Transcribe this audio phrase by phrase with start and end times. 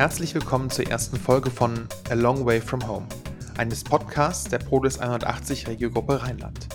[0.00, 3.06] Herzlich willkommen zur ersten Folge von A Long Way From Home,
[3.58, 6.68] eines Podcasts der Polis 180 Regiogruppe Rheinland.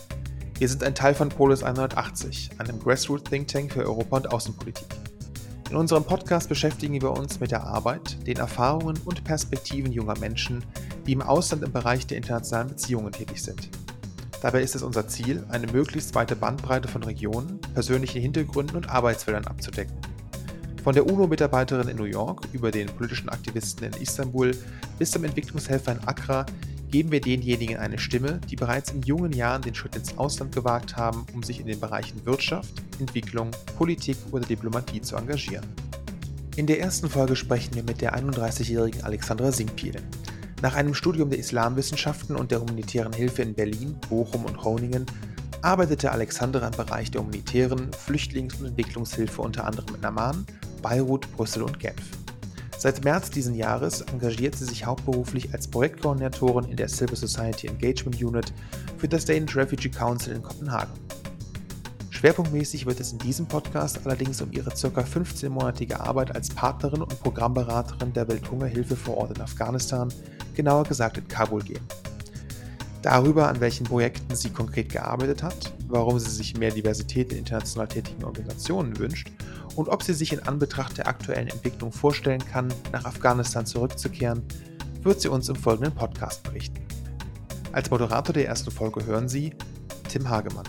[0.60, 4.86] Wir sind ein Teil von Polis 180, einem Grassroot Think Tank für Europa und Außenpolitik.
[5.72, 10.64] In unserem Podcast beschäftigen wir uns mit der Arbeit, den Erfahrungen und Perspektiven junger Menschen,
[11.08, 13.70] die im Ausland im Bereich der internationalen Beziehungen tätig sind.
[14.44, 19.48] Dabei ist es unser Ziel, eine möglichst weite Bandbreite von Regionen, persönlichen Hintergründen und Arbeitsfeldern
[19.48, 19.98] abzudecken.
[20.86, 24.52] Von der UNO-Mitarbeiterin in New York über den politischen Aktivisten in Istanbul
[25.00, 26.46] bis zum Entwicklungshelfer in Accra
[26.92, 30.96] geben wir denjenigen eine Stimme, die bereits in jungen Jahren den Schritt ins Ausland gewagt
[30.96, 35.66] haben, um sich in den Bereichen Wirtschaft, Entwicklung, Politik oder Diplomatie zu engagieren.
[36.56, 39.96] In der ersten Folge sprechen wir mit der 31-jährigen Alexandra Singpiel.
[40.62, 45.08] Nach einem Studium der Islamwissenschaften und der humanitären Hilfe in Berlin, Bochum und Groningen
[45.64, 50.46] arbeitete Alexandra im Bereich der humanitären Flüchtlings- und Entwicklungshilfe unter anderem in Amman,
[50.86, 52.04] Beirut, Brüssel und Genf.
[52.78, 58.22] Seit März diesen Jahres engagiert sie sich hauptberuflich als Projektkoordinatorin in der Civil Society Engagement
[58.22, 58.54] Unit
[59.00, 60.94] für das Danish Refugee Council in Kopenhagen.
[62.12, 65.02] Schwerpunktmäßig wird es in diesem Podcast allerdings um ihre ca.
[65.02, 70.14] 15-monatige Arbeit als Partnerin und Programmberaterin der Welthungerhilfe vor Ort in Afghanistan,
[70.54, 71.84] genauer gesagt in Kabul gehen.
[73.02, 77.88] Darüber, an welchen Projekten sie konkret gearbeitet hat, warum sie sich mehr Diversität in international
[77.88, 79.32] tätigen Organisationen wünscht
[79.76, 84.44] und ob sie sich in Anbetracht der aktuellen Entwicklung vorstellen kann, nach Afghanistan zurückzukehren,
[85.02, 86.86] wird sie uns im folgenden Podcast berichten.
[87.72, 89.54] Als Moderator der ersten Folge hören Sie
[90.10, 90.68] Tim Hagemann.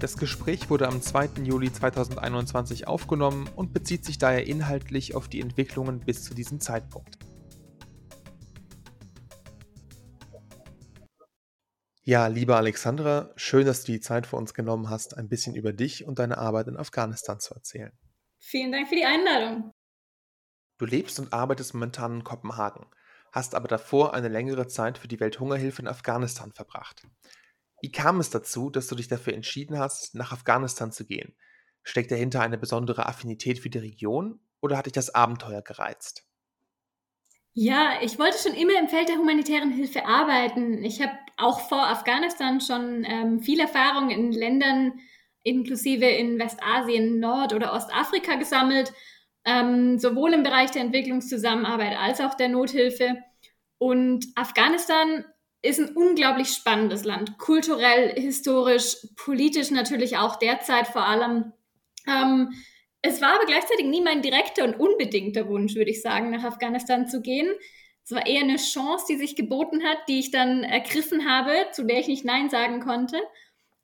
[0.00, 1.42] Das Gespräch wurde am 2.
[1.42, 7.18] Juli 2021 aufgenommen und bezieht sich daher inhaltlich auf die Entwicklungen bis zu diesem Zeitpunkt.
[12.04, 15.72] Ja, liebe Alexandra, schön, dass du die Zeit für uns genommen hast, ein bisschen über
[15.72, 17.90] dich und deine Arbeit in Afghanistan zu erzählen.
[18.48, 19.72] Vielen Dank für die Einladung.
[20.78, 22.86] Du lebst und arbeitest momentan in Kopenhagen,
[23.32, 27.02] hast aber davor eine längere Zeit für die Welthungerhilfe in Afghanistan verbracht.
[27.80, 31.34] Wie kam es dazu, dass du dich dafür entschieden hast, nach Afghanistan zu gehen?
[31.82, 36.24] Steckt dahinter eine besondere Affinität für die Region oder hat dich das Abenteuer gereizt?
[37.52, 40.84] Ja, ich wollte schon immer im Feld der humanitären Hilfe arbeiten.
[40.84, 45.00] Ich habe auch vor Afghanistan schon ähm, viel Erfahrung in Ländern
[45.46, 48.92] inklusive in Westasien, Nord- oder Ostafrika gesammelt,
[49.44, 53.16] ähm, sowohl im Bereich der Entwicklungszusammenarbeit als auch der Nothilfe.
[53.78, 55.24] Und Afghanistan
[55.62, 61.52] ist ein unglaublich spannendes Land, kulturell, historisch, politisch natürlich auch derzeit vor allem.
[62.08, 62.52] Ähm,
[63.02, 67.06] es war aber gleichzeitig nie mein direkter und unbedingter Wunsch, würde ich sagen, nach Afghanistan
[67.06, 67.48] zu gehen.
[68.04, 71.84] Es war eher eine Chance, die sich geboten hat, die ich dann ergriffen habe, zu
[71.84, 73.16] der ich nicht Nein sagen konnte.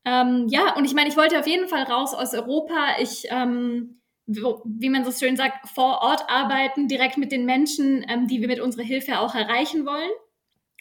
[0.05, 2.97] Ähm, ja, und ich meine, ich wollte auf jeden Fall raus aus Europa.
[3.01, 8.27] Ich, ähm, wie man so schön sagt, vor Ort arbeiten, direkt mit den Menschen, ähm,
[8.27, 10.11] die wir mit unserer Hilfe auch erreichen wollen.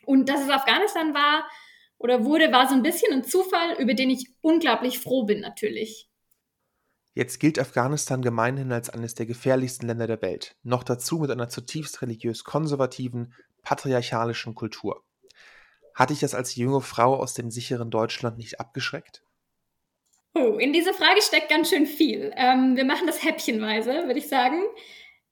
[0.06, 1.48] Und dass es Afghanistan war
[1.98, 6.09] oder wurde, war so ein bisschen ein Zufall, über den ich unglaublich froh bin natürlich.
[7.14, 11.50] Jetzt gilt Afghanistan gemeinhin als eines der gefährlichsten Länder der Welt, noch dazu mit einer
[11.50, 13.34] zutiefst religiös konservativen,
[13.64, 15.03] patriarchalischen Kultur.
[15.94, 19.24] Hat dich das als junge Frau aus dem sicheren Deutschland nicht abgeschreckt?
[20.34, 22.31] Oh, in dieser Frage steckt ganz schön viel.
[22.35, 24.62] Ähm, wir machen das häppchenweise, würde ich sagen.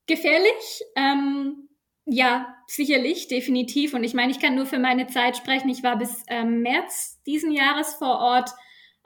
[0.07, 0.83] Gefährlich?
[0.95, 1.69] Ähm,
[2.05, 3.93] ja, sicherlich, definitiv.
[3.93, 5.69] Und ich meine, ich kann nur für meine Zeit sprechen.
[5.69, 8.49] Ich war bis ähm, März diesen Jahres vor Ort.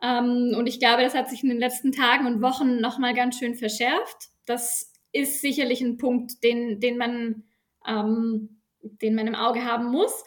[0.01, 3.37] Ähm, und ich glaube, das hat sich in den letzten Tagen und Wochen nochmal ganz
[3.37, 4.29] schön verschärft.
[4.47, 7.43] Das ist sicherlich ein Punkt, den, den, man,
[7.87, 10.23] ähm, den man im Auge haben muss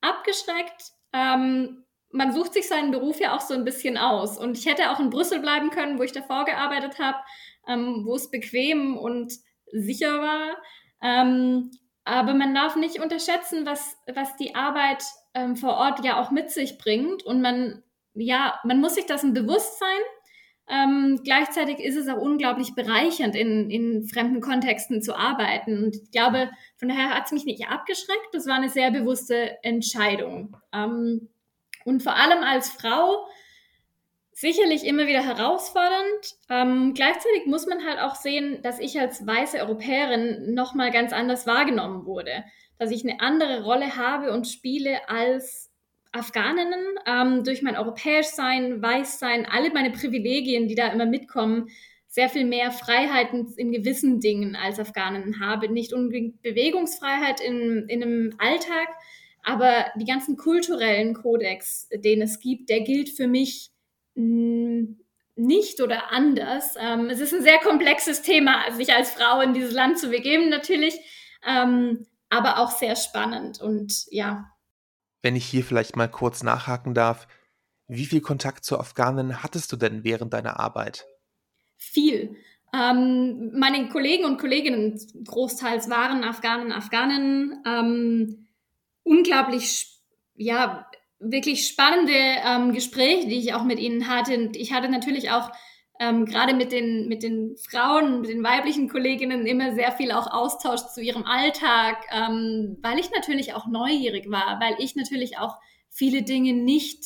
[0.00, 0.92] abgeschreckt.
[1.12, 4.38] Ähm, man sucht sich seinen Beruf ja auch so ein bisschen aus.
[4.38, 7.18] Und ich hätte auch in Brüssel bleiben können, wo ich davor gearbeitet habe,
[7.68, 9.32] ähm, wo es bequem und
[9.72, 10.56] sicher war.
[11.02, 11.70] Ähm,
[12.04, 16.50] aber man darf nicht unterschätzen, was, was die Arbeit ähm, vor Ort ja auch mit
[16.50, 17.22] sich bringt.
[17.22, 17.82] Und man,
[18.14, 20.00] ja, man muss sich das bewusst sein.
[20.70, 25.84] Ähm, gleichzeitig ist es auch unglaublich bereichernd, in, in fremden Kontexten zu arbeiten.
[25.84, 28.28] Und ich glaube, von daher hat es mich nicht abgeschreckt.
[28.32, 30.56] Das war eine sehr bewusste Entscheidung.
[30.72, 31.28] Ähm,
[31.84, 33.26] und vor allem als Frau
[34.32, 36.36] sicherlich immer wieder herausfordernd.
[36.48, 41.46] Ähm, gleichzeitig muss man halt auch sehen, dass ich als weiße Europäerin nochmal ganz anders
[41.46, 42.44] wahrgenommen wurde.
[42.78, 45.69] Dass ich eine andere Rolle habe und spiele als
[46.12, 51.68] Afghaninnen ähm, durch mein europäisch Sein, Weißsein, alle meine Privilegien, die da immer mitkommen,
[52.08, 55.68] sehr viel mehr Freiheiten in gewissen Dingen als Afghaninnen habe.
[55.68, 58.88] Nicht unbedingt Bewegungsfreiheit in, in einem Alltag,
[59.44, 63.70] aber die ganzen kulturellen Kodex, den es gibt, der gilt für mich
[64.14, 66.74] nicht oder anders.
[66.78, 70.48] Ähm, es ist ein sehr komplexes Thema, sich als Frau in dieses Land zu begeben
[70.48, 70.98] natürlich.
[71.46, 74.50] ähm, aber auch sehr spannend und ja.
[75.22, 77.26] Wenn ich hier vielleicht mal kurz nachhaken darf,
[77.88, 81.06] wie viel Kontakt zu Afghanen hattest du denn während deiner Arbeit?
[81.76, 82.36] Viel.
[82.72, 87.62] Ähm, meine Kollegen und Kolleginnen großteils waren Afghanen, Afghanen.
[87.66, 88.48] Ähm,
[89.02, 90.00] unglaublich,
[90.34, 90.86] ja,
[91.18, 94.36] wirklich spannende ähm, Gespräche, die ich auch mit ihnen hatte.
[94.38, 95.50] Und ich hatte natürlich auch
[96.00, 100.26] ähm, gerade mit den, mit den Frauen, mit den weiblichen Kolleginnen immer sehr viel auch
[100.32, 105.58] Austausch zu ihrem Alltag, ähm, weil ich natürlich auch neugierig war, weil ich natürlich auch
[105.90, 107.04] viele Dinge nicht,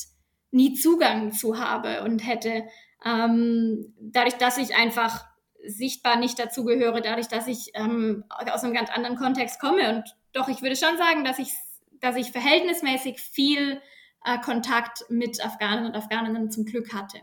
[0.52, 2.69] nie Zugang zu habe und hätte.
[3.05, 5.25] Ähm, dadurch, dass ich einfach
[5.67, 9.97] sichtbar nicht dazugehöre, dadurch, dass ich ähm, aus einem ganz anderen Kontext komme.
[9.97, 11.52] Und doch, ich würde schon sagen, dass ich,
[12.00, 13.81] dass ich verhältnismäßig viel
[14.25, 17.19] äh, Kontakt mit Afghanen und Afghaninnen zum Glück hatte.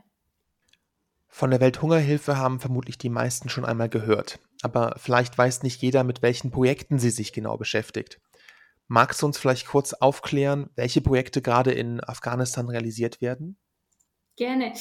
[1.34, 6.04] Von der Welthungerhilfe haben vermutlich die meisten schon einmal gehört, aber vielleicht weiß nicht jeder,
[6.04, 8.20] mit welchen Projekten sie sich genau beschäftigt.
[8.88, 13.58] Magst du uns vielleicht kurz aufklären, welche Projekte gerade in Afghanistan realisiert werden?
[14.36, 14.74] Gerne.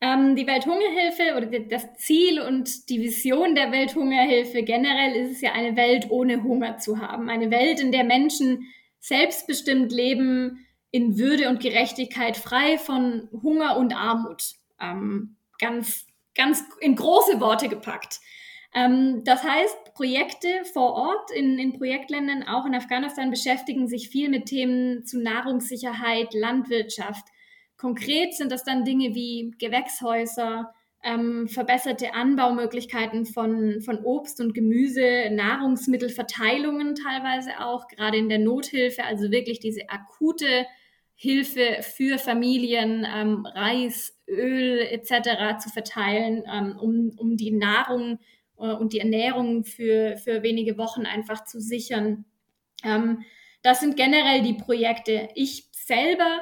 [0.00, 5.52] Ähm, die Welthungerhilfe oder das Ziel und die Vision der Welthungerhilfe generell ist es ja,
[5.52, 7.28] eine Welt ohne Hunger zu haben.
[7.28, 8.66] Eine Welt, in der Menschen
[9.00, 14.54] selbstbestimmt leben, in Würde und Gerechtigkeit, frei von Hunger und Armut.
[14.80, 18.20] Ähm, ganz, ganz in große Worte gepackt.
[18.74, 24.28] Ähm, das heißt, Projekte vor Ort in, in Projektländern, auch in Afghanistan, beschäftigen sich viel
[24.28, 27.26] mit Themen zu Nahrungssicherheit, Landwirtschaft.
[27.76, 30.72] Konkret sind das dann Dinge wie Gewächshäuser,
[31.02, 39.04] ähm, verbesserte Anbaumöglichkeiten von, von Obst und Gemüse, Nahrungsmittelverteilungen teilweise auch, gerade in der Nothilfe,
[39.04, 40.66] also wirklich diese akute
[41.22, 45.62] Hilfe für Familien, ähm, Reis, Öl etc.
[45.62, 48.18] zu verteilen, ähm, um, um die Nahrung
[48.58, 52.24] äh, und die Ernährung für, für wenige Wochen einfach zu sichern.
[52.82, 53.22] Ähm,
[53.60, 55.28] das sind generell die Projekte.
[55.34, 56.40] Ich selber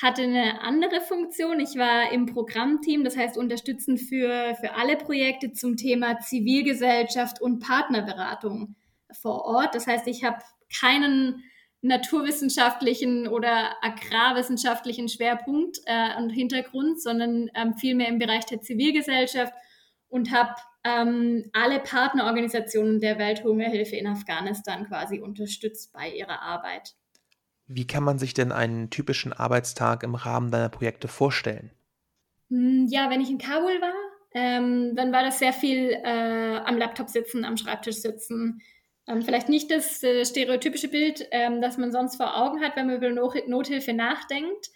[0.00, 1.60] hatte eine andere Funktion.
[1.60, 7.58] Ich war im Programmteam, das heißt unterstützend für, für alle Projekte zum Thema Zivilgesellschaft und
[7.58, 8.74] Partnerberatung
[9.12, 9.74] vor Ort.
[9.74, 10.38] Das heißt, ich habe
[10.80, 11.44] keinen
[11.84, 19.52] naturwissenschaftlichen oder agrarwissenschaftlichen Schwerpunkt äh, und Hintergrund, sondern ähm, vielmehr im Bereich der Zivilgesellschaft
[20.08, 26.94] und habe ähm, alle Partnerorganisationen der Welthungerhilfe in Afghanistan quasi unterstützt bei ihrer Arbeit.
[27.66, 31.70] Wie kann man sich denn einen typischen Arbeitstag im Rahmen deiner Projekte vorstellen?
[32.48, 33.94] Hm, ja, wenn ich in Kabul war,
[34.32, 38.62] ähm, dann war das sehr viel äh, am Laptop sitzen, am Schreibtisch sitzen,
[39.22, 42.96] vielleicht nicht das äh, stereotypische Bild, ähm, das man sonst vor Augen hat, wenn man
[42.96, 44.70] über Not Nothilfe nachdenkt.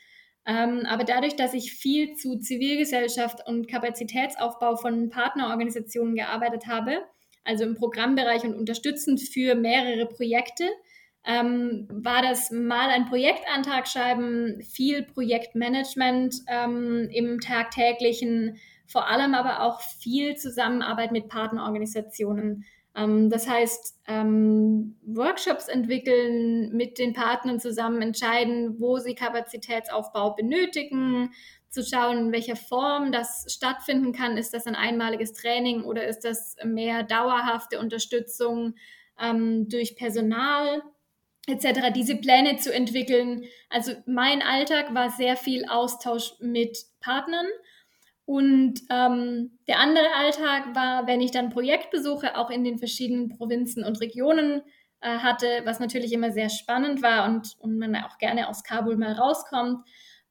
[0.47, 7.03] Ähm, aber dadurch, dass ich viel zu Zivilgesellschaft und Kapazitätsaufbau von Partnerorganisationen gearbeitet habe,
[7.45, 10.65] also im Programmbereich und unterstützend für mehrere Projekte,
[11.27, 19.63] ähm, war das mal ein Projektantrag schreiben, viel Projektmanagement ähm, im tagtäglichen, vor allem aber
[19.63, 22.65] auch viel Zusammenarbeit mit Partnerorganisationen.
[22.99, 31.31] Ähm, das heißt, ähm, Workshops entwickeln, mit den Partnern zusammen entscheiden, wo sie Kapazitätsaufbau benötigen,
[31.71, 34.39] zu schauen, in welcher Form das stattfinden kann.
[34.39, 38.75] Ist das ein einmaliges Training oder ist das mehr dauerhafte Unterstützung
[39.21, 40.83] ähm, durch Personal?
[41.49, 43.45] etc., diese Pläne zu entwickeln.
[43.71, 47.47] Also mein Alltag war sehr viel Austausch mit Partnern
[48.29, 53.85] und ähm, der andere Alltag war, wenn ich dann Projektbesuche auch in den verschiedenen Provinzen
[53.85, 54.61] und Regionen
[55.01, 58.99] äh, hatte, was natürlich immer sehr spannend war und, und man auch gerne aus Kabul
[58.99, 59.79] mal rauskommt.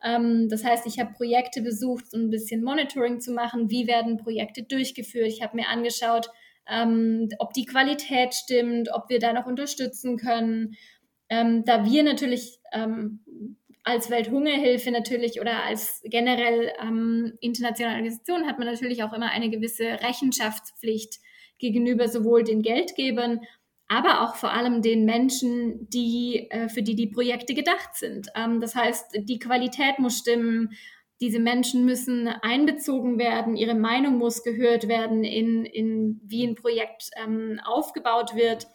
[0.03, 3.71] Ähm, das heißt, ich habe Projekte besucht, um ein bisschen Monitoring zu machen.
[3.71, 5.29] Wie werden Projekte durchgeführt?
[5.29, 6.29] Ich habe mir angeschaut,
[6.67, 10.75] ähm, ob die Qualität stimmt, ob wir da noch unterstützen können.
[11.29, 13.21] Ähm, da wir natürlich ähm,
[13.87, 19.49] als Welthungerhilfe natürlich oder als generell ähm, internationale Organisation hat man natürlich auch immer eine
[19.49, 21.19] gewisse Rechenschaftspflicht
[21.57, 23.39] gegenüber sowohl den Geldgebern,
[23.87, 28.27] aber auch vor allem den Menschen, die, äh, für die die Projekte gedacht sind.
[28.35, 30.73] Ähm, das heißt, die Qualität muss stimmen,
[31.21, 37.09] diese Menschen müssen einbezogen werden, ihre Meinung muss gehört werden, in, in wie ein Projekt
[37.23, 38.67] ähm, aufgebaut wird.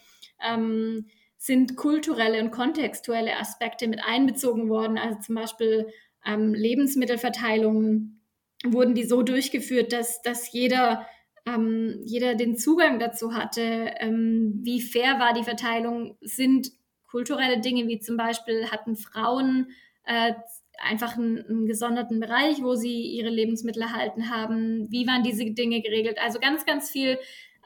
[0.45, 1.07] Ähm,
[1.43, 4.97] sind kulturelle und kontextuelle Aspekte mit einbezogen worden.
[4.97, 5.89] Also zum Beispiel
[6.25, 8.23] ähm, Lebensmittelverteilungen
[8.65, 11.05] wurden die so durchgeführt, dass, dass jeder,
[11.45, 13.91] ähm, jeder den Zugang dazu hatte.
[13.99, 16.17] Ähm, wie fair war die Verteilung?
[16.21, 16.71] Sind
[17.11, 19.73] kulturelle Dinge wie zum Beispiel hatten Frauen
[20.05, 20.35] äh,
[20.79, 24.87] einfach einen, einen, gesonderten Bereich, wo sie ihre Lebensmittel erhalten haben?
[24.93, 26.19] Wie waren diese Dinge geregelt?
[26.23, 27.19] Also ganz, ganz viel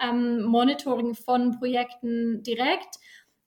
[0.02, 2.96] ähm, Monitoring von Projekten direkt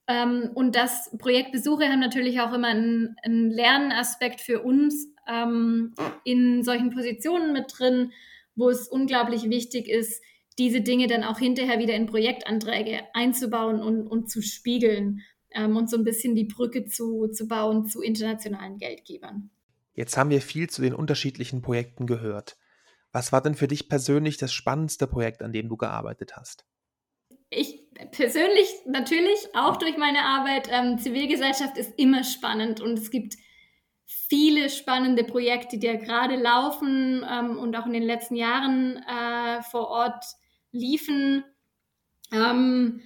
[0.09, 6.63] Ähm, und das Projektbesuche haben natürlich auch immer einen, einen Lernaspekt für uns ähm, in
[6.63, 8.11] solchen Positionen mit drin,
[8.55, 10.21] wo es unglaublich wichtig ist,
[10.57, 15.91] diese Dinge dann auch hinterher wieder in Projektanträge einzubauen und, und zu spiegeln ähm, und
[15.91, 19.51] so ein bisschen die Brücke zu, zu bauen zu internationalen Geldgebern.
[19.93, 22.57] Jetzt haben wir viel zu den unterschiedlichen Projekten gehört.
[23.11, 26.65] Was war denn für dich persönlich das spannendste Projekt, an dem du gearbeitet hast?
[27.49, 27.79] Ich
[28.11, 30.69] persönlich natürlich auch durch meine Arbeit.
[30.71, 33.35] Ähm, Zivilgesellschaft ist immer spannend und es gibt
[34.05, 39.61] viele spannende Projekte, die ja gerade laufen ähm, und auch in den letzten Jahren äh,
[39.63, 40.23] vor Ort
[40.71, 41.43] liefen.
[42.31, 43.01] Ähm,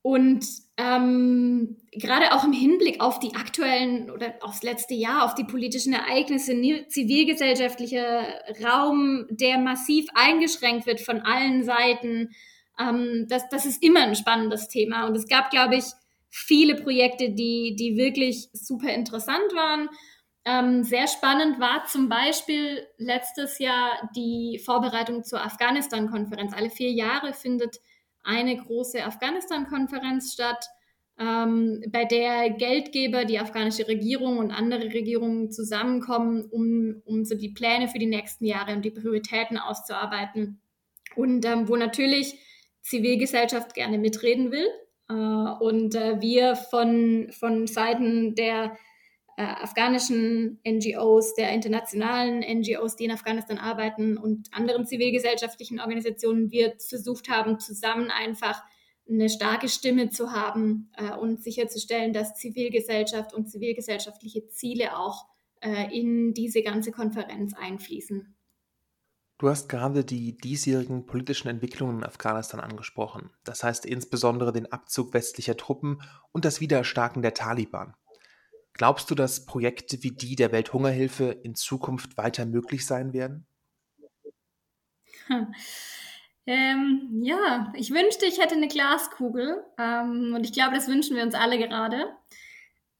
[0.00, 0.44] und
[0.76, 5.94] ähm, gerade auch im Hinblick auf die aktuellen oder aufs letzte Jahr, auf die politischen
[5.94, 6.52] Ereignisse,
[6.88, 8.22] zivilgesellschaftlicher
[8.62, 12.34] Raum, der massiv eingeschränkt wird von allen Seiten,
[12.78, 15.06] ähm, das, das ist immer ein spannendes Thema.
[15.06, 15.84] Und es gab, glaube ich,
[16.30, 19.88] viele Projekte, die, die wirklich super interessant waren.
[20.44, 26.52] Ähm, sehr spannend war zum Beispiel letztes Jahr die Vorbereitung zur Afghanistan-Konferenz.
[26.52, 27.80] Alle vier Jahre findet
[28.22, 30.66] eine große Afghanistan-Konferenz statt,
[31.18, 37.50] ähm, bei der Geldgeber, die afghanische Regierung und andere Regierungen zusammenkommen, um, um so die
[37.50, 40.60] Pläne für die nächsten Jahre und die Prioritäten auszuarbeiten.
[41.14, 42.34] Und ähm, wo natürlich
[42.84, 44.68] Zivilgesellschaft gerne mitreden will.
[45.08, 48.76] Äh, und äh, wir von, von Seiten der
[49.36, 56.74] äh, afghanischen NGOs, der internationalen NGOs, die in Afghanistan arbeiten und anderen zivilgesellschaftlichen Organisationen wir
[56.78, 58.62] versucht haben, zusammen einfach
[59.08, 65.26] eine starke Stimme zu haben und sicherzustellen, dass Zivilgesellschaft und zivilgesellschaftliche Ziele auch
[65.92, 68.33] in diese ganze Konferenz einfließen.
[69.38, 75.12] Du hast gerade die diesjährigen politischen Entwicklungen in Afghanistan angesprochen, das heißt insbesondere den Abzug
[75.12, 76.00] westlicher Truppen
[76.32, 77.94] und das Wiedererstarken der Taliban.
[78.74, 83.46] Glaubst du, dass Projekte wie die der Welthungerhilfe in Zukunft weiter möglich sein werden?
[86.46, 89.64] Ähm, ja, ich wünschte, ich hätte eine Glaskugel.
[89.78, 92.14] Ähm, und ich glaube, das wünschen wir uns alle gerade.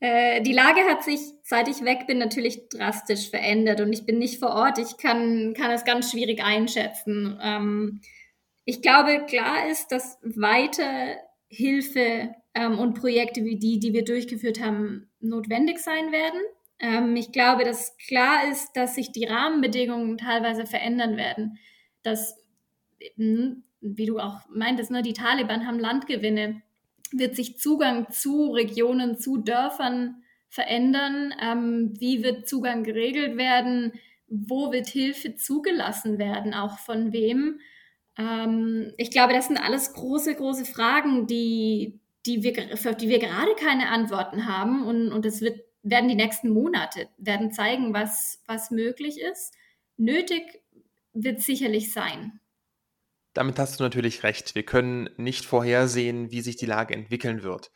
[0.04, 3.80] Äh, die Lage hat sich, seit ich weg bin, natürlich drastisch verändert.
[3.80, 4.78] Und ich bin nicht vor Ort.
[4.78, 7.38] Ich kann, kann es ganz schwierig einschätzen.
[7.42, 8.02] Ähm,
[8.66, 11.16] ich glaube, klar ist, dass weiter
[11.48, 16.40] Hilfe ähm, und Projekte wie die, die wir durchgeführt haben, notwendig sein werden.
[16.80, 21.56] Ähm, ich glaube, dass klar ist, dass sich die Rahmenbedingungen teilweise verändern werden.
[22.02, 22.36] Dass,
[23.16, 26.60] wie du auch meintest, ne, die Taliban haben Landgewinne,
[27.18, 31.34] wird sich Zugang zu Regionen, zu Dörfern verändern?
[31.40, 33.92] Ähm, wie wird Zugang geregelt werden?
[34.28, 36.54] Wo wird Hilfe zugelassen werden?
[36.54, 37.60] Auch von wem?
[38.18, 43.18] Ähm, ich glaube, das sind alles große, große Fragen, die, die wir, für die wir
[43.18, 44.84] gerade keine Antworten haben.
[44.84, 49.54] Und, und es wird, werden die nächsten Monate werden zeigen, was, was möglich ist.
[49.96, 50.62] Nötig
[51.12, 52.40] wird sicherlich sein.
[53.34, 54.54] Damit hast du natürlich recht.
[54.54, 57.72] Wir können nicht vorhersehen, wie sich die Lage entwickeln wird.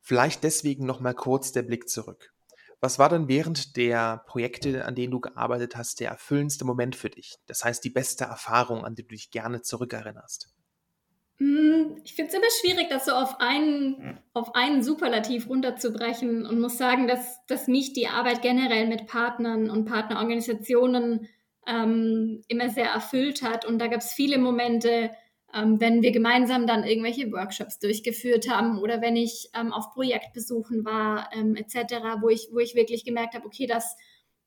[0.00, 2.32] Vielleicht deswegen noch mal kurz der Blick zurück.
[2.80, 7.10] Was war denn während der Projekte, an denen du gearbeitet hast, der erfüllendste Moment für
[7.10, 7.36] dich?
[7.46, 10.48] Das heißt, die beste Erfahrung, an die du dich gerne zurückerinnerst?
[11.38, 16.60] Hm, ich finde es immer schwierig, das so auf einen, auf einen Superlativ runterzubrechen und
[16.60, 21.28] muss sagen, dass, dass mich die Arbeit generell mit Partnern und Partnerorganisationen
[21.66, 23.64] ähm, immer sehr erfüllt hat.
[23.64, 25.10] Und da gab es viele Momente,
[25.54, 30.84] ähm, wenn wir gemeinsam dann irgendwelche Workshops durchgeführt haben oder wenn ich ähm, auf Projektbesuchen
[30.84, 33.96] war, ähm, etc., wo ich, wo ich wirklich gemerkt habe, okay, das,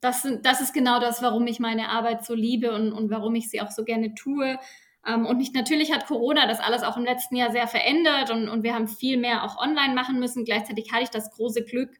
[0.01, 3.49] das, das ist genau das, warum ich meine Arbeit so liebe und, und warum ich
[3.49, 4.57] sie auch so gerne tue.
[5.05, 8.49] Ähm, und nicht, natürlich hat Corona das alles auch im letzten Jahr sehr verändert und,
[8.49, 10.43] und wir haben viel mehr auch online machen müssen.
[10.43, 11.91] Gleichzeitig hatte ich das große Glück,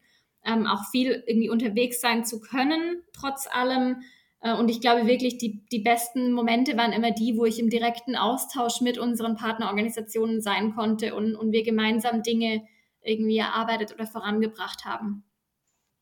[0.44, 4.02] ähm, auch viel irgendwie unterwegs sein zu können, trotz allem.
[4.40, 7.70] Äh, und ich glaube wirklich, die, die besten Momente waren immer die, wo ich im
[7.70, 12.66] direkten Austausch mit unseren Partnerorganisationen sein konnte und, und wir gemeinsam Dinge
[13.02, 15.24] irgendwie erarbeitet oder vorangebracht haben.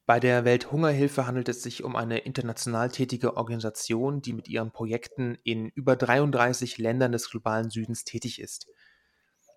[0.07, 5.39] Bei der Welthungerhilfe handelt es sich um eine international tätige Organisation, die mit ihren Projekten
[5.45, 8.67] in über 33 Ländern des globalen Südens tätig ist.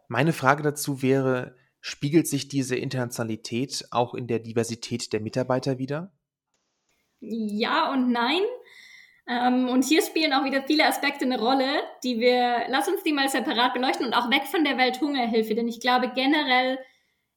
[0.08, 6.14] Meine Frage dazu wäre, spiegelt sich diese Internationalität auch in der Diversität der Mitarbeiter wider?
[7.20, 8.42] Ja und nein.
[9.28, 11.68] Ähm, und hier spielen auch wieder viele Aspekte eine Rolle,
[12.04, 15.68] die wir, lass uns die mal separat beleuchten und auch weg von der Welthungerhilfe, denn
[15.68, 16.80] ich glaube generell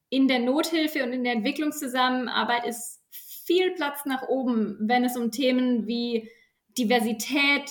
[0.08, 5.32] in der Nothilfe und in der Entwicklungszusammenarbeit ist viel Platz nach oben, wenn es um
[5.32, 6.30] Themen wie
[6.78, 7.70] Diversität,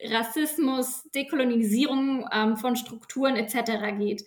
[0.00, 3.96] Rassismus, Dekolonisierung ähm, von Strukturen etc.
[3.98, 4.22] geht.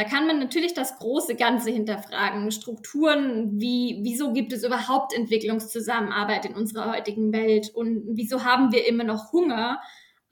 [0.00, 2.50] Da kann man natürlich das große Ganze hinterfragen.
[2.52, 8.88] Strukturen, wie, wieso gibt es überhaupt Entwicklungszusammenarbeit in unserer heutigen Welt und wieso haben wir
[8.88, 9.78] immer noch Hunger?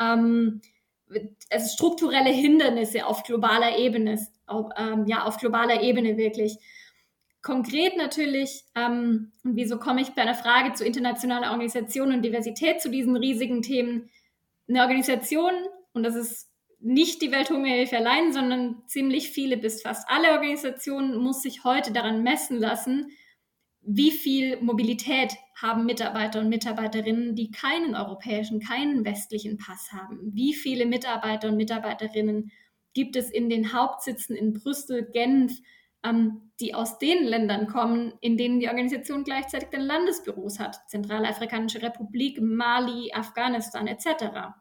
[0.00, 0.62] Ähm,
[1.50, 6.56] also strukturelle Hindernisse auf globaler Ebene, auf, ähm, ja, auf globaler Ebene wirklich.
[7.42, 12.80] Konkret natürlich, ähm, und wieso komme ich bei einer Frage zu internationaler Organisation und Diversität
[12.80, 14.08] zu diesen riesigen Themen?
[14.66, 15.52] Eine Organisation,
[15.92, 16.47] und das ist
[16.80, 22.22] nicht die Welthungerhilfe allein, sondern ziemlich viele bis fast alle Organisationen muss sich heute daran
[22.22, 23.10] messen lassen,
[23.80, 30.30] wie viel Mobilität haben Mitarbeiter und Mitarbeiterinnen, die keinen europäischen, keinen westlichen Pass haben?
[30.34, 32.52] Wie viele Mitarbeiter und Mitarbeiterinnen
[32.92, 35.58] gibt es in den Hauptsitzen in Brüssel, Genf,
[36.04, 40.76] ähm, die aus den Ländern kommen, in denen die Organisation gleichzeitig dann Landesbüros hat?
[40.88, 44.54] Zentralafrikanische Republik, Mali, Afghanistan etc.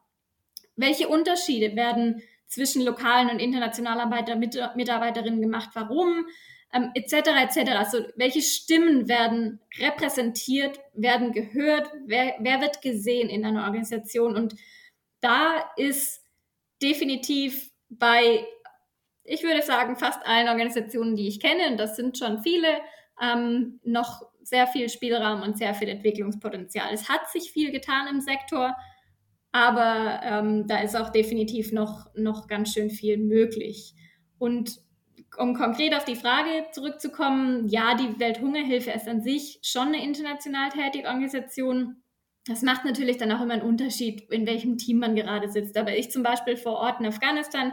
[0.78, 5.70] Welche Unterschiede werden zwischen lokalen und internationalen Arbeiter, Mitarbeiterinnen gemacht?
[5.74, 6.26] Warum?
[6.72, 7.30] Ähm, etc.
[7.42, 7.70] etc.
[7.72, 14.36] Also welche Stimmen werden repräsentiert, werden gehört, wer, wer wird gesehen in einer Organisation?
[14.36, 14.54] Und
[15.20, 16.22] da ist
[16.82, 18.46] definitiv bei,
[19.24, 22.68] ich würde sagen, fast allen Organisationen, die ich kenne, und das sind schon viele,
[23.20, 26.92] ähm, noch sehr viel Spielraum und sehr viel Entwicklungspotenzial.
[26.92, 28.76] Es hat sich viel getan im Sektor.
[29.52, 33.94] Aber ähm, da ist auch definitiv noch, noch ganz schön viel möglich.
[34.38, 34.80] Und
[35.36, 40.70] um konkret auf die Frage zurückzukommen, ja, die Welthungerhilfe ist an sich schon eine international
[40.70, 42.02] tätige Organisation.
[42.46, 45.76] Das macht natürlich dann auch immer einen Unterschied, in welchem Team man gerade sitzt.
[45.76, 47.72] Aber ich zum Beispiel vor Ort in Afghanistan,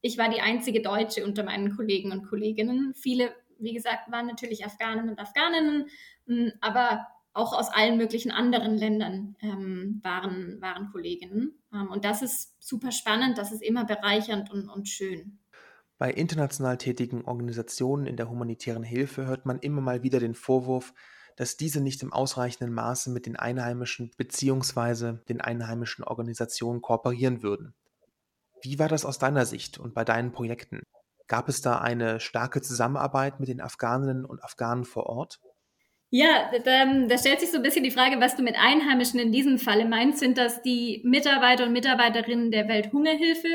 [0.00, 2.94] ich war die einzige Deutsche unter meinen Kollegen und Kolleginnen.
[2.94, 5.86] Viele, wie gesagt, waren natürlich Afghanen und Afghaninnen,
[6.26, 7.06] hm, aber
[7.36, 11.58] auch aus allen möglichen anderen Ländern ähm, waren, waren Kolleginnen.
[11.72, 15.38] Ähm, und das ist super spannend, das ist immer bereichernd und, und schön.
[15.98, 20.92] Bei international tätigen Organisationen in der humanitären Hilfe hört man immer mal wieder den Vorwurf,
[21.36, 25.18] dass diese nicht im ausreichenden Maße mit den einheimischen bzw.
[25.28, 27.74] den einheimischen Organisationen kooperieren würden.
[28.62, 30.82] Wie war das aus deiner Sicht und bei deinen Projekten?
[31.28, 35.40] Gab es da eine starke Zusammenarbeit mit den Afghaninnen und Afghanen vor Ort?
[36.10, 39.32] Ja, da, da, stellt sich so ein bisschen die Frage, was du mit Einheimischen in
[39.32, 40.20] diesem Falle meinst.
[40.20, 43.48] Sind das die Mitarbeiter und Mitarbeiterinnen der Welthungerhilfe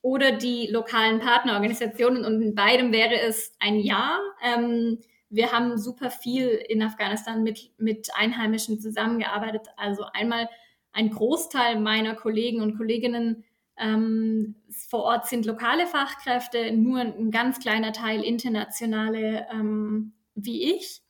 [0.00, 2.24] oder die lokalen Partnerorganisationen?
[2.24, 4.18] Und in beidem wäre es ein Ja.
[4.42, 4.98] Ähm,
[5.30, 9.68] wir haben super viel in Afghanistan mit, mit Einheimischen zusammengearbeitet.
[9.76, 10.48] Also einmal
[10.92, 13.44] ein Großteil meiner Kollegen und Kolleginnen
[13.76, 14.56] ähm,
[14.88, 21.02] vor Ort sind lokale Fachkräfte, nur ein ganz kleiner Teil internationale ähm, wie ich.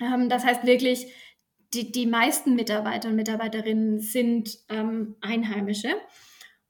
[0.00, 1.12] Ähm, das heißt wirklich,
[1.74, 5.94] die, die meisten Mitarbeiter und Mitarbeiterinnen sind ähm, Einheimische.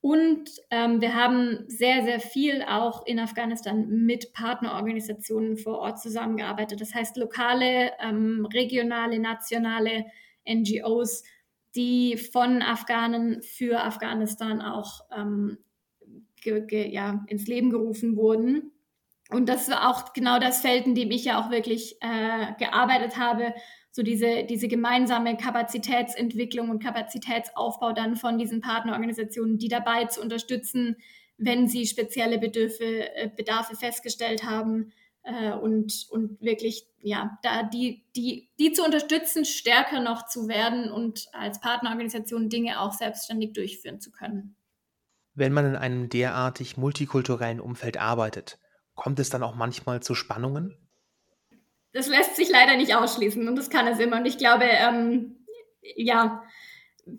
[0.00, 6.80] Und ähm, wir haben sehr, sehr viel auch in Afghanistan mit Partnerorganisationen vor Ort zusammengearbeitet.
[6.80, 10.04] Das heißt, lokale, ähm, regionale, nationale
[10.46, 11.22] NGOs,
[11.74, 15.58] die von Afghanen für Afghanistan auch ähm,
[16.44, 18.73] ja, ins Leben gerufen wurden
[19.34, 23.18] und das war auch genau das Feld, in dem ich ja auch wirklich äh, gearbeitet
[23.18, 23.52] habe,
[23.90, 30.96] so diese, diese gemeinsame Kapazitätsentwicklung und Kapazitätsaufbau dann von diesen Partnerorganisationen, die dabei zu unterstützen,
[31.36, 34.92] wenn sie spezielle Bedürfe, äh, Bedarfe festgestellt haben
[35.22, 40.90] äh, und, und wirklich, ja, da die, die, die zu unterstützen, stärker noch zu werden
[40.90, 44.56] und als Partnerorganisation Dinge auch selbstständig durchführen zu können.
[45.34, 48.58] Wenn man in einem derartig multikulturellen Umfeld arbeitet,
[48.94, 50.76] Kommt es dann auch manchmal zu Spannungen?
[51.92, 54.16] Das lässt sich leider nicht ausschließen und das kann es immer.
[54.16, 55.36] Und ich glaube, ähm,
[55.96, 56.42] ja,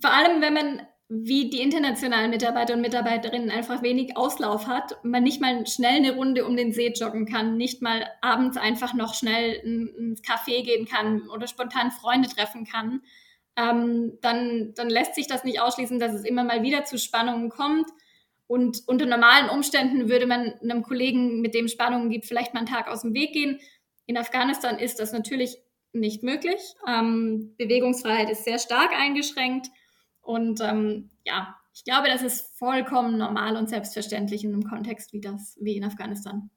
[0.02, 5.24] vor allem wenn man wie die internationalen Mitarbeiter und Mitarbeiterinnen einfach wenig Auslauf hat, man
[5.24, 9.14] nicht mal schnell eine Runde um den See joggen kann, nicht mal abends einfach noch
[9.14, 13.02] schnell ins Café gehen kann oder spontan Freunde treffen kann,
[13.56, 17.50] ähm, dann, dann lässt sich das nicht ausschließen, dass es immer mal wieder zu Spannungen
[17.50, 17.88] kommt.
[18.47, 22.69] Und unter normalen Umständen würde man einem Kollegen, mit dem Spannungen gibt, vielleicht mal einen
[22.69, 23.60] Tag aus dem Weg gehen.
[24.05, 25.58] In Afghanistan ist das natürlich
[25.93, 26.75] nicht möglich.
[26.88, 29.67] Ähm, Bewegungsfreiheit ist sehr stark eingeschränkt.
[30.21, 35.21] Und ähm, ja, ich glaube, das ist vollkommen normal und selbstverständlich in einem Kontext wie
[35.21, 36.49] das, wie in Afghanistan.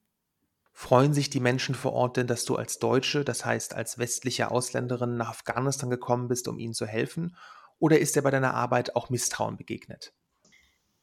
[0.73, 4.51] Freuen sich die Menschen vor Ort denn, dass du als Deutsche, das heißt als westliche
[4.51, 7.35] Ausländerin nach Afghanistan gekommen bist, um ihnen zu helfen?
[7.81, 10.13] Oder ist dir bei deiner Arbeit auch Misstrauen begegnet?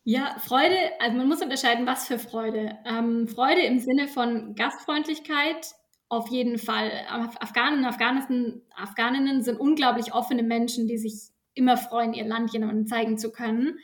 [0.07, 2.77] Ja, Freude, also man muss unterscheiden, was für Freude.
[2.85, 5.73] Ähm, Freude im Sinne von Gastfreundlichkeit,
[6.09, 6.91] auf jeden Fall.
[7.09, 12.85] Afghanen und Afghanen, Afghaninnen sind unglaublich offene Menschen, die sich immer freuen, ihr Land jemandem
[12.85, 13.79] zeigen zu können.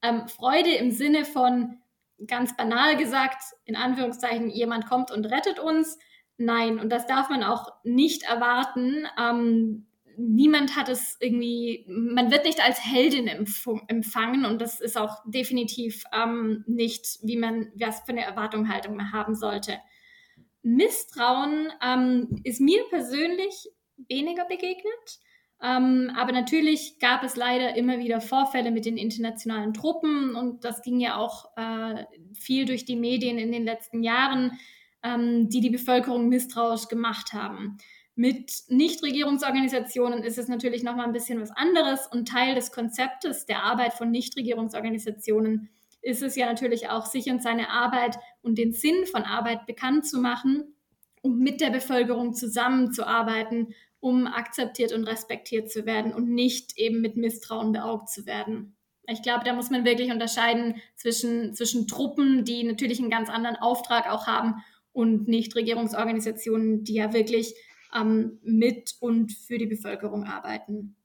[0.00, 1.78] Ähm, Freude im Sinne von,
[2.24, 5.98] ganz banal gesagt, in Anführungszeichen, jemand kommt und rettet uns.
[6.36, 9.08] Nein, und das darf man auch nicht erwarten.
[9.20, 15.22] Ähm, niemand hat es irgendwie, man wird nicht als Heldin empfangen und das ist auch
[15.26, 19.78] definitiv ähm, nicht, wie man, was für eine Erwartungshaltung man haben sollte.
[20.62, 23.68] Misstrauen ähm, ist mir persönlich
[24.08, 25.20] weniger begegnet.
[25.62, 30.82] Ähm, aber natürlich gab es leider immer wieder Vorfälle mit den internationalen Truppen und das
[30.82, 34.58] ging ja auch äh, viel durch die Medien in den letzten Jahren,
[35.02, 37.78] ähm, die die Bevölkerung misstrauisch gemacht haben.
[38.16, 43.46] Mit Nichtregierungsorganisationen ist es natürlich noch mal ein bisschen was anderes und Teil des Konzeptes
[43.46, 45.68] der Arbeit von Nichtregierungsorganisationen
[46.04, 50.06] ist es ja natürlich auch, sich und seine Arbeit und den Sinn von Arbeit bekannt
[50.06, 50.76] zu machen,
[51.22, 57.16] um mit der Bevölkerung zusammenzuarbeiten, um akzeptiert und respektiert zu werden und nicht eben mit
[57.16, 58.76] Misstrauen beaugt zu werden.
[59.06, 63.56] Ich glaube, da muss man wirklich unterscheiden zwischen, zwischen Truppen, die natürlich einen ganz anderen
[63.56, 67.54] Auftrag auch haben und Nichtregierungsorganisationen, die ja wirklich
[67.94, 70.96] ähm, mit und für die Bevölkerung arbeiten.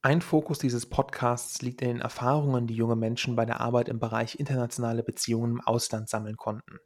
[0.00, 3.98] Ein Fokus dieses Podcasts liegt in den Erfahrungen, die junge Menschen bei der Arbeit im
[3.98, 6.78] Bereich internationale Beziehungen im Ausland sammeln konnten.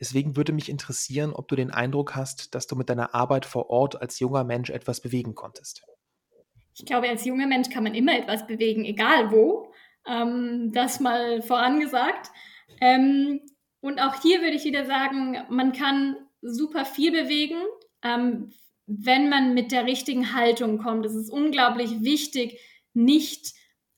[0.00, 3.70] Deswegen würde mich interessieren, ob du den Eindruck hast, dass du mit deiner Arbeit vor
[3.70, 5.82] Ort als junger Mensch etwas bewegen konntest.
[6.74, 9.72] Ich glaube, als junger Mensch kann man immer etwas bewegen, egal wo.
[10.06, 12.30] Ähm, das mal vorangesagt.
[12.80, 13.40] Ähm,
[13.80, 17.60] und auch hier würde ich wieder sagen, man kann super viel bewegen.
[18.02, 18.52] Ähm,
[18.88, 21.04] wenn man mit der richtigen Haltung kommt.
[21.04, 22.58] Es ist unglaublich wichtig,
[22.94, 23.52] nicht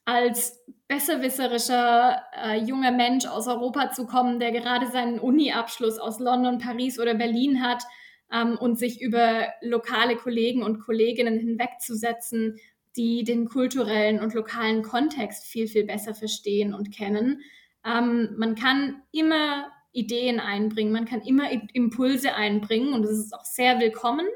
[0.05, 6.59] als besserwisserischer äh, junger Mensch aus Europa zu kommen, der gerade seinen Uni-Abschluss aus London,
[6.59, 7.85] Paris oder Berlin hat
[8.33, 12.57] ähm, und sich über lokale Kollegen und Kolleginnen hinwegzusetzen,
[12.97, 17.43] die den kulturellen und lokalen Kontext viel, viel besser verstehen und kennen.
[17.87, 23.45] Ähm, man kann immer Ideen einbringen, man kann immer Impulse einbringen und es ist auch
[23.45, 24.27] sehr willkommen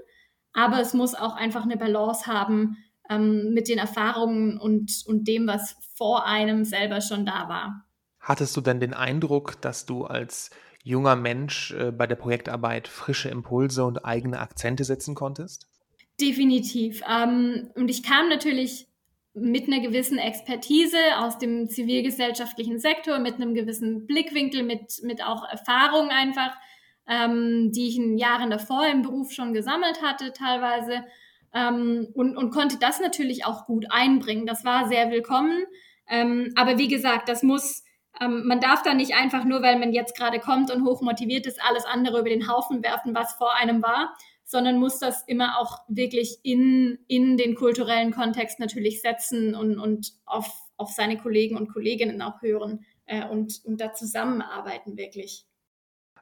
[0.54, 2.78] aber es muss auch einfach eine Balance haben
[3.10, 7.84] ähm, mit den Erfahrungen und, und dem, was vor einem selber schon da war.
[8.20, 10.50] Hattest du denn den Eindruck, dass du als
[10.82, 15.68] junger Mensch äh, bei der Projektarbeit frische Impulse und eigene Akzente setzen konntest?
[16.20, 17.02] Definitiv.
[17.10, 18.86] Ähm, und ich kam natürlich
[19.34, 25.48] mit einer gewissen Expertise aus dem zivilgesellschaftlichen Sektor, mit einem gewissen Blickwinkel, mit, mit auch
[25.50, 26.54] Erfahrung einfach
[27.08, 31.04] ähm, die ich in Jahren davor im Beruf schon gesammelt hatte teilweise
[31.54, 34.46] ähm, und, und konnte das natürlich auch gut einbringen.
[34.46, 35.64] Das war sehr willkommen.
[36.08, 37.84] Ähm, aber wie gesagt, das muss,
[38.20, 41.62] ähm, man darf da nicht einfach nur, weil man jetzt gerade kommt und hochmotiviert ist,
[41.62, 44.14] alles andere über den Haufen werfen, was vor einem war,
[44.44, 50.12] sondern muss das immer auch wirklich in, in den kulturellen Kontext natürlich setzen und, und
[50.26, 55.46] auf, auf seine Kollegen und Kolleginnen auch hören äh, und, und da zusammenarbeiten wirklich.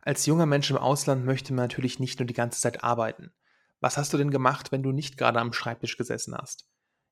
[0.04, 3.32] Als junger Mensch im Ausland möchte man natürlich nicht nur die ganze Zeit arbeiten.
[3.80, 6.68] Was hast du denn gemacht, wenn du nicht gerade am Schreibtisch gesessen hast?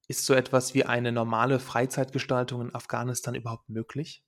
[0.09, 4.25] Ist so etwas wie eine normale Freizeitgestaltung in Afghanistan überhaupt möglich?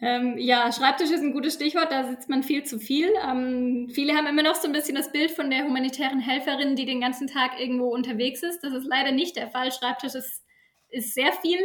[0.00, 3.08] Ähm, ja, Schreibtisch ist ein gutes Stichwort, da sitzt man viel zu viel.
[3.24, 6.86] Ähm, viele haben immer noch so ein bisschen das Bild von der humanitären Helferin, die
[6.86, 8.60] den ganzen Tag irgendwo unterwegs ist.
[8.62, 9.70] Das ist leider nicht der Fall.
[9.72, 10.44] Schreibtisch ist,
[10.88, 11.60] ist sehr viel.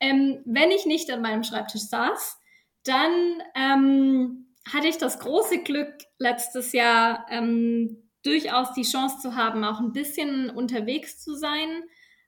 [0.00, 2.38] Ähm, wenn ich nicht an meinem Schreibtisch saß,
[2.84, 9.64] dann ähm, hatte ich das große Glück, letztes Jahr ähm, durchaus die Chance zu haben,
[9.64, 11.82] auch ein bisschen unterwegs zu sein.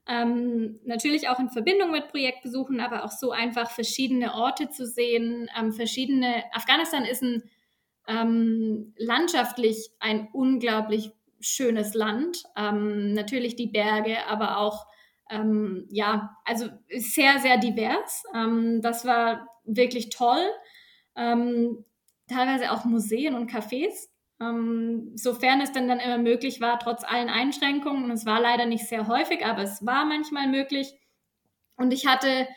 [0.09, 5.49] Ähm, natürlich auch in Verbindung mit Projektbesuchen, aber auch so einfach verschiedene Orte zu sehen,
[5.59, 6.45] ähm, verschiedene.
[6.53, 7.43] Afghanistan ist ein
[8.07, 12.45] ähm, landschaftlich ein unglaublich schönes Land.
[12.57, 14.87] Ähm, natürlich die Berge, aber auch
[15.29, 18.25] ähm, ja, also sehr, sehr divers.
[18.35, 20.45] Ähm, das war wirklich toll.
[22.29, 24.09] Teilweise auch Museen und Cafés,
[24.41, 28.05] ähm, sofern es denn dann immer möglich war, trotz allen Einschränkungen.
[28.05, 30.93] Und es war leider nicht sehr häufig, aber es war manchmal möglich.
[31.77, 32.49] Und ich hatte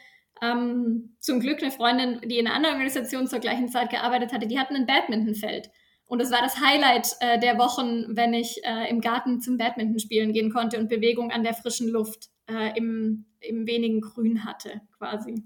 [0.42, 4.48] ähm, zum Glück eine Freundin, die in einer anderen Organisation zur gleichen Zeit gearbeitet hatte,
[4.48, 5.70] die hatten ein Badmintonfeld.
[6.06, 10.00] Und es war das Highlight äh, der Wochen, wenn ich äh, im Garten zum Badminton
[10.00, 14.82] spielen gehen konnte und Bewegung an der frischen Luft äh, im, im wenigen Grün hatte,
[14.98, 15.44] quasi.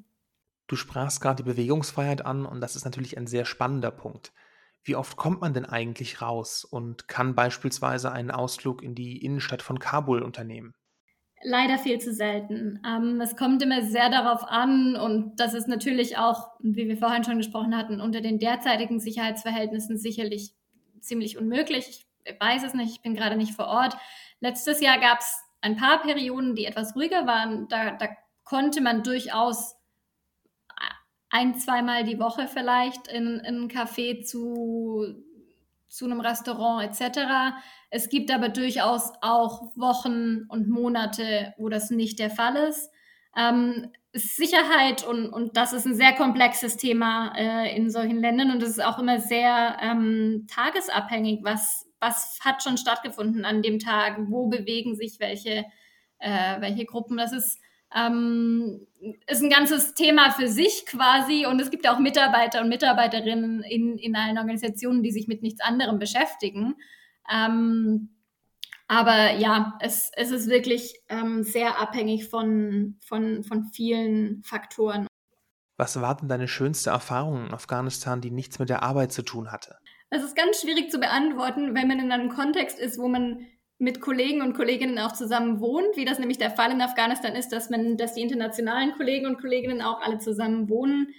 [0.67, 4.31] Du sprachst gerade die Bewegungsfreiheit an und das ist natürlich ein sehr spannender Punkt.
[4.83, 9.61] Wie oft kommt man denn eigentlich raus und kann beispielsweise einen Ausflug in die Innenstadt
[9.61, 10.73] von Kabul unternehmen?
[11.45, 12.81] Leider viel zu selten.
[12.85, 17.23] Ähm, es kommt immer sehr darauf an und das ist natürlich auch, wie wir vorhin
[17.23, 20.53] schon gesprochen hatten, unter den derzeitigen Sicherheitsverhältnissen sicherlich
[21.01, 22.05] ziemlich unmöglich.
[22.25, 23.97] Ich weiß es nicht, ich bin gerade nicht vor Ort.
[24.39, 27.67] Letztes Jahr gab es ein paar Perioden, die etwas ruhiger waren.
[27.67, 28.07] Da, da
[28.45, 29.75] konnte man durchaus
[31.33, 35.15] ein, zweimal die Woche vielleicht in, in ein Café zu,
[35.87, 37.55] zu einem Restaurant etc.
[37.89, 42.91] Es gibt aber durchaus auch Wochen und Monate, wo das nicht der Fall ist.
[43.35, 48.61] Ähm, Sicherheit und, und das ist ein sehr komplexes Thema äh, in solchen Ländern und
[48.61, 54.17] es ist auch immer sehr ähm, tagesabhängig, was, was hat schon stattgefunden an dem Tag,
[54.27, 55.65] wo bewegen sich welche,
[56.19, 57.17] äh, welche Gruppen.
[57.17, 57.59] Das ist,
[57.95, 58.87] ähm,
[59.27, 63.97] ist ein ganzes Thema für sich quasi und es gibt auch Mitarbeiter und Mitarbeiterinnen in,
[63.97, 66.75] in allen Organisationen, die sich mit nichts anderem beschäftigen.
[67.31, 68.09] Ähm,
[68.87, 75.07] aber ja, es, es ist wirklich ähm, sehr abhängig von, von, von vielen Faktoren.
[75.77, 79.51] Was war denn deine schönste Erfahrung in Afghanistan, die nichts mit der Arbeit zu tun
[79.51, 79.77] hatte?
[80.09, 83.47] Es ist ganz schwierig zu beantworten, wenn man in einem Kontext ist, wo man
[83.83, 87.49] mit Kollegen und Kolleginnen auch zusammen wohnt, wie das nämlich der Fall in Afghanistan ist,
[87.49, 91.13] dass man, dass die internationalen Kollegen und Kolleginnen auch alle zusammen wohnen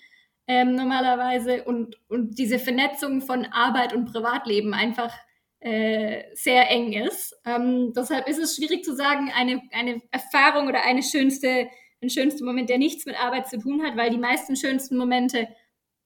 [0.46, 5.14] ähm, normalerweise und, und diese Vernetzung von Arbeit und Privatleben einfach
[5.60, 7.36] äh, sehr eng ist.
[7.44, 11.68] Ähm, deshalb ist es schwierig zu sagen, eine, eine Erfahrung oder eine schönste,
[12.02, 15.48] ein schönster Moment, der nichts mit Arbeit zu tun hat, weil die meisten schönsten Momente,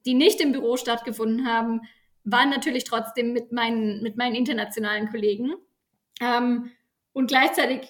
[0.07, 1.83] die nicht im Büro stattgefunden haben,
[2.25, 5.55] waren natürlich trotzdem mit meinen, mit meinen internationalen Kollegen.
[6.21, 6.71] Ähm,
[7.13, 7.83] und gleichzeitig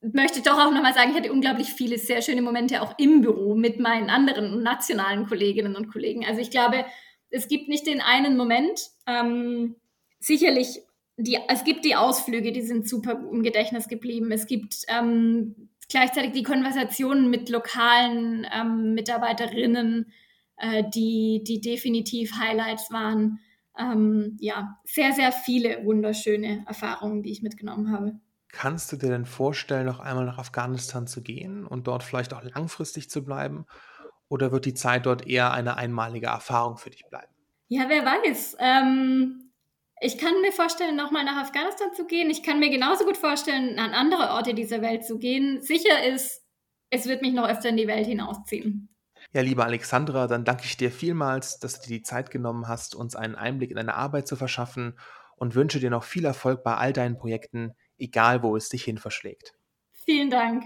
[0.00, 3.22] möchte ich doch auch nochmal sagen, ich hatte unglaublich viele sehr schöne Momente auch im
[3.22, 6.24] Büro mit meinen anderen nationalen Kolleginnen und Kollegen.
[6.24, 6.84] Also ich glaube,
[7.30, 9.76] es gibt nicht den einen Moment, ähm,
[10.20, 10.80] sicherlich,
[11.16, 14.30] die, es gibt die Ausflüge, die sind super im Gedächtnis geblieben.
[14.30, 20.12] Es gibt ähm, gleichzeitig die Konversationen mit lokalen ähm, Mitarbeiterinnen,
[20.58, 23.40] äh, die, die definitiv Highlights waren.
[23.78, 28.18] Ähm, ja, sehr, sehr viele wunderschöne Erfahrungen, die ich mitgenommen habe.
[28.48, 32.42] Kannst du dir denn vorstellen, noch einmal nach Afghanistan zu gehen und dort vielleicht auch
[32.42, 33.66] langfristig zu bleiben?
[34.28, 37.32] Oder wird die Zeit dort eher eine einmalige Erfahrung für dich bleiben?
[37.68, 38.56] Ja, wer weiß.
[38.60, 39.52] Ähm,
[40.00, 42.30] ich kann mir vorstellen, nochmal nach Afghanistan zu gehen.
[42.30, 45.62] Ich kann mir genauso gut vorstellen, an andere Orte dieser Welt zu gehen.
[45.62, 46.42] Sicher ist,
[46.90, 48.88] es wird mich noch öfter in die Welt hinausziehen.
[49.36, 52.94] Ja, liebe Alexandra, dann danke ich dir vielmals, dass du dir die Zeit genommen hast,
[52.94, 54.98] uns einen Einblick in deine Arbeit zu verschaffen
[55.36, 58.96] und wünsche dir noch viel Erfolg bei all deinen Projekten, egal wo es dich hin
[58.96, 59.52] verschlägt.
[59.92, 60.64] Vielen Dank.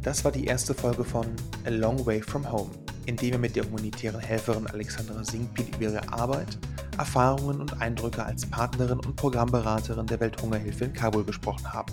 [0.00, 1.26] Das war die erste Folge von
[1.66, 2.70] A Long Way From Home,
[3.04, 6.56] in dem wir mit der humanitären Helferin Alexandra Singpil über ihre Arbeit,
[7.00, 11.90] Erfahrungen und Eindrücke als Partnerin und Programmberaterin der Welthungerhilfe in Kabul gesprochen haben.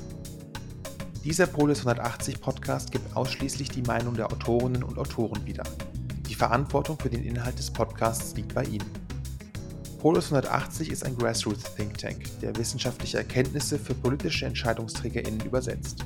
[1.24, 5.64] Dieser Polis 180 Podcast gibt ausschließlich die Meinung der Autorinnen und Autoren wieder.
[6.28, 8.92] Die Verantwortung für den Inhalt des Podcasts liegt bei ihnen.
[10.00, 16.04] Polis 180 ist ein Grassroots Think Tank, der wissenschaftliche Erkenntnisse für politische EntscheidungsträgerInnen übersetzt.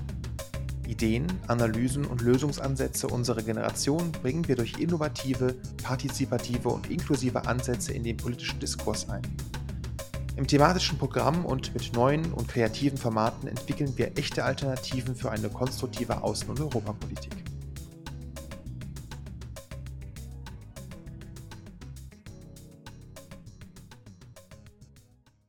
[0.92, 8.04] Ideen, Analysen und Lösungsansätze unserer Generation bringen wir durch innovative, partizipative und inklusive Ansätze in
[8.04, 9.22] den politischen Diskurs ein.
[10.36, 15.50] Im thematischen Programm und mit neuen und kreativen Formaten entwickeln wir echte Alternativen für eine
[15.50, 17.51] konstruktive Außen- und Europapolitik.